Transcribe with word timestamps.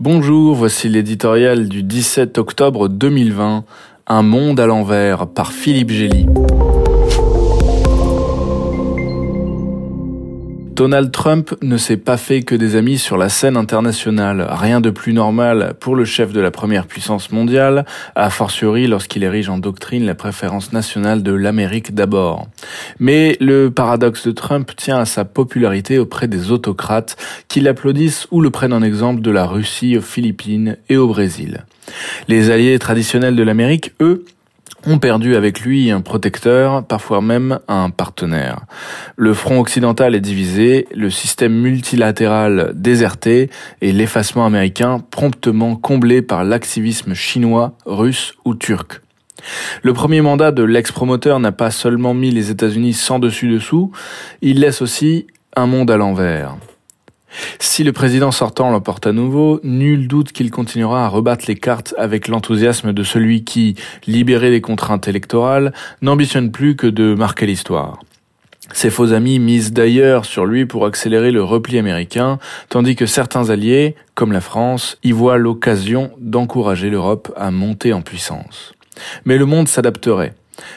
Bonjour, 0.00 0.54
voici 0.54 0.88
l'éditorial 0.88 1.68
du 1.68 1.82
17 1.82 2.38
octobre 2.38 2.88
2020, 2.88 3.64
Un 4.06 4.22
monde 4.22 4.60
à 4.60 4.66
l'envers 4.66 5.26
par 5.26 5.50
Philippe 5.50 5.90
Gély. 5.90 6.26
Donald 10.78 11.10
Trump 11.10 11.56
ne 11.60 11.76
s'est 11.76 11.96
pas 11.96 12.16
fait 12.16 12.42
que 12.42 12.54
des 12.54 12.76
amis 12.76 12.98
sur 12.98 13.16
la 13.16 13.28
scène 13.28 13.56
internationale. 13.56 14.46
Rien 14.48 14.80
de 14.80 14.90
plus 14.90 15.12
normal 15.12 15.74
pour 15.80 15.96
le 15.96 16.04
chef 16.04 16.32
de 16.32 16.40
la 16.40 16.52
première 16.52 16.86
puissance 16.86 17.32
mondiale, 17.32 17.84
a 18.14 18.30
fortiori 18.30 18.86
lorsqu'il 18.86 19.24
érige 19.24 19.48
en 19.48 19.58
doctrine 19.58 20.06
la 20.06 20.14
préférence 20.14 20.72
nationale 20.72 21.24
de 21.24 21.32
l'Amérique 21.32 21.96
d'abord. 21.96 22.46
Mais 23.00 23.36
le 23.40 23.72
paradoxe 23.72 24.24
de 24.24 24.30
Trump 24.30 24.70
tient 24.76 25.00
à 25.00 25.04
sa 25.04 25.24
popularité 25.24 25.98
auprès 25.98 26.28
des 26.28 26.52
autocrates 26.52 27.16
qui 27.48 27.58
l'applaudissent 27.58 28.28
ou 28.30 28.40
le 28.40 28.50
prennent 28.50 28.72
en 28.72 28.82
exemple 28.82 29.20
de 29.20 29.32
la 29.32 29.46
Russie 29.46 29.98
aux 29.98 30.00
Philippines 30.00 30.76
et 30.88 30.96
au 30.96 31.08
Brésil. 31.08 31.64
Les 32.28 32.52
alliés 32.52 32.78
traditionnels 32.78 33.34
de 33.34 33.42
l'Amérique, 33.42 33.94
eux, 34.00 34.24
ont 34.86 34.98
perdu 34.98 35.36
avec 35.36 35.60
lui 35.60 35.90
un 35.90 36.00
protecteur, 36.00 36.84
parfois 36.84 37.20
même 37.20 37.58
un 37.68 37.90
partenaire. 37.90 38.60
Le 39.16 39.34
front 39.34 39.60
occidental 39.60 40.14
est 40.14 40.20
divisé, 40.20 40.86
le 40.94 41.10
système 41.10 41.52
multilatéral 41.52 42.72
déserté 42.74 43.50
et 43.80 43.92
l'effacement 43.92 44.46
américain 44.46 44.98
promptement 45.10 45.76
comblé 45.76 46.22
par 46.22 46.44
l'activisme 46.44 47.14
chinois, 47.14 47.74
russe 47.86 48.34
ou 48.44 48.54
turc. 48.54 49.00
Le 49.82 49.92
premier 49.92 50.20
mandat 50.20 50.50
de 50.50 50.62
l'ex-promoteur 50.62 51.40
n'a 51.40 51.52
pas 51.52 51.70
seulement 51.70 52.14
mis 52.14 52.30
les 52.30 52.50
États-Unis 52.50 52.94
sans 52.94 53.18
dessus 53.18 53.48
dessous, 53.48 53.92
il 54.42 54.60
laisse 54.60 54.82
aussi 54.82 55.26
un 55.56 55.66
monde 55.66 55.90
à 55.90 55.96
l'envers. 55.96 56.56
Si 57.58 57.84
le 57.84 57.92
président 57.92 58.30
sortant 58.30 58.70
l'emporte 58.70 59.06
à 59.06 59.12
nouveau, 59.12 59.60
nul 59.62 60.08
doute 60.08 60.32
qu'il 60.32 60.50
continuera 60.50 61.04
à 61.04 61.08
rebattre 61.08 61.44
les 61.48 61.56
cartes 61.56 61.94
avec 61.98 62.28
l'enthousiasme 62.28 62.92
de 62.92 63.02
celui 63.02 63.44
qui, 63.44 63.74
libéré 64.06 64.50
des 64.50 64.60
contraintes 64.60 65.08
électorales, 65.08 65.72
n'ambitionne 66.02 66.50
plus 66.50 66.76
que 66.76 66.86
de 66.86 67.14
marquer 67.14 67.46
l'histoire. 67.46 68.00
Ses 68.72 68.90
faux 68.90 69.12
amis 69.12 69.38
misent 69.38 69.72
d'ailleurs 69.72 70.24
sur 70.24 70.44
lui 70.44 70.66
pour 70.66 70.84
accélérer 70.84 71.30
le 71.30 71.42
repli 71.42 71.78
américain, 71.78 72.38
tandis 72.68 72.96
que 72.96 73.06
certains 73.06 73.50
alliés, 73.50 73.94
comme 74.14 74.32
la 74.32 74.42
France, 74.42 74.98
y 75.02 75.12
voient 75.12 75.38
l'occasion 75.38 76.10
d'encourager 76.18 76.90
l'Europe 76.90 77.32
à 77.36 77.50
monter 77.50 77.92
en 77.92 78.02
puissance. 78.02 78.74
Mais 79.24 79.38
le 79.38 79.46
monde 79.46 79.68
s'adapterait. 79.68 80.34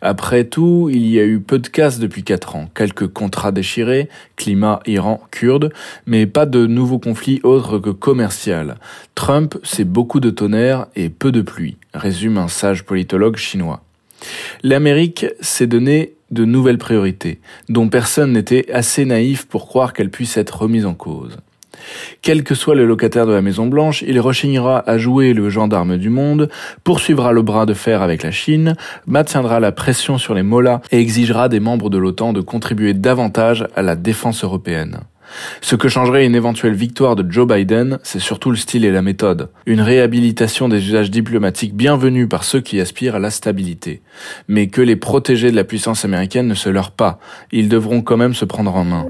Après 0.00 0.44
tout, 0.44 0.90
il 0.92 1.06
y 1.06 1.18
a 1.18 1.24
eu 1.24 1.40
peu 1.40 1.58
de 1.58 1.68
casse 1.68 1.98
depuis 1.98 2.22
quatre 2.22 2.56
ans, 2.56 2.68
quelques 2.74 3.08
contrats 3.08 3.52
déchirés, 3.52 4.08
climat 4.36 4.80
Iran 4.86 5.20
kurde, 5.30 5.72
mais 6.06 6.26
pas 6.26 6.46
de 6.46 6.66
nouveaux 6.66 6.98
conflits 6.98 7.40
autres 7.42 7.78
que 7.78 7.90
commercial. 7.90 8.76
Trump, 9.14 9.56
c'est 9.62 9.84
beaucoup 9.84 10.20
de 10.20 10.30
tonnerre 10.30 10.86
et 10.96 11.08
peu 11.08 11.32
de 11.32 11.42
pluie, 11.42 11.76
résume 11.92 12.38
un 12.38 12.48
sage 12.48 12.84
politologue 12.84 13.36
chinois. 13.36 13.82
L'Amérique 14.62 15.26
s'est 15.40 15.66
donné 15.66 16.14
de 16.30 16.44
nouvelles 16.44 16.78
priorités, 16.78 17.40
dont 17.68 17.88
personne 17.88 18.32
n'était 18.32 18.70
assez 18.72 19.04
naïf 19.04 19.46
pour 19.46 19.66
croire 19.66 19.92
qu'elles 19.92 20.10
puissent 20.10 20.36
être 20.36 20.62
remises 20.62 20.86
en 20.86 20.94
cause. 20.94 21.36
Quel 22.22 22.42
que 22.42 22.54
soit 22.54 22.74
le 22.74 22.86
locataire 22.86 23.26
de 23.26 23.32
la 23.32 23.42
Maison 23.42 23.66
Blanche, 23.66 24.02
il 24.06 24.20
rechignera 24.20 24.82
à 24.88 24.98
jouer 24.98 25.32
le 25.32 25.50
gendarme 25.50 25.96
du 25.96 26.10
monde, 26.10 26.48
poursuivra 26.82 27.32
le 27.32 27.42
bras 27.42 27.66
de 27.66 27.74
fer 27.74 28.02
avec 28.02 28.22
la 28.22 28.30
Chine, 28.30 28.76
maintiendra 29.06 29.60
la 29.60 29.72
pression 29.72 30.18
sur 30.18 30.34
les 30.34 30.42
mollahs 30.42 30.80
et 30.90 30.98
exigera 30.98 31.48
des 31.48 31.60
membres 31.60 31.90
de 31.90 31.98
l'OTAN 31.98 32.32
de 32.32 32.40
contribuer 32.40 32.94
davantage 32.94 33.66
à 33.76 33.82
la 33.82 33.96
défense 33.96 34.44
européenne. 34.44 35.00
Ce 35.60 35.76
que 35.76 35.88
changerait 35.88 36.26
une 36.26 36.34
éventuelle 36.34 36.74
victoire 36.74 37.16
de 37.16 37.30
Joe 37.30 37.46
Biden, 37.46 37.98
c'est 38.02 38.20
surtout 38.20 38.50
le 38.50 38.56
style 38.56 38.84
et 38.84 38.90
la 38.92 39.02
méthode. 39.02 39.48
Une 39.66 39.80
réhabilitation 39.80 40.68
des 40.68 40.86
usages 40.86 41.10
diplomatiques 41.10 41.74
bienvenus 41.74 42.28
par 42.28 42.44
ceux 42.44 42.60
qui 42.60 42.80
aspirent 42.80 43.16
à 43.16 43.20
la 43.20 43.30
stabilité. 43.30 44.02
Mais 44.48 44.68
que 44.68 44.80
les 44.80 44.96
protégés 44.96 45.50
de 45.50 45.56
la 45.56 45.64
puissance 45.64 46.04
américaine 46.04 46.46
ne 46.46 46.54
se 46.54 46.68
leurrent 46.68 46.92
pas. 46.92 47.18
Ils 47.52 47.68
devront 47.68 48.02
quand 48.02 48.16
même 48.16 48.34
se 48.34 48.44
prendre 48.44 48.74
en 48.76 48.84
main. 48.84 49.06